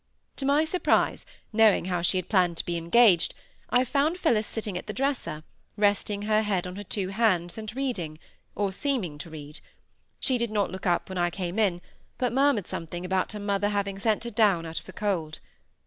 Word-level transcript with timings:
To 0.37 0.47
my 0.47 0.65
surprise, 0.65 1.27
knowing 1.53 1.85
how 1.85 2.01
she 2.01 2.17
had 2.17 2.27
planned 2.27 2.57
to 2.57 2.65
be 2.65 2.75
engaged, 2.75 3.35
I 3.69 3.85
found 3.85 4.17
Phillis 4.17 4.47
sitting 4.47 4.75
at 4.75 4.87
the 4.87 4.93
dresser, 4.93 5.43
resting 5.77 6.23
her 6.23 6.41
head 6.41 6.65
on 6.65 6.75
her 6.75 6.83
two 6.83 7.09
hands 7.09 7.55
and 7.55 7.75
reading, 7.75 8.17
or 8.55 8.71
seeming 8.73 9.19
to 9.19 9.29
read. 9.29 9.59
She 10.19 10.39
did 10.39 10.49
not 10.49 10.71
look 10.71 10.87
up 10.87 11.07
when 11.07 11.19
I 11.19 11.29
came 11.29 11.59
in, 11.59 11.81
but 12.17 12.33
murmured 12.33 12.67
something 12.67 13.05
about 13.05 13.33
her 13.33 13.39
mother 13.39 13.69
having 13.69 13.99
sent 13.99 14.23
her 14.23 14.31
down 14.31 14.65
out 14.65 14.79
of 14.79 14.87
the 14.87 14.91
cold. 14.93 15.39